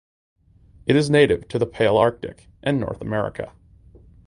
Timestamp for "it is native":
0.87-1.47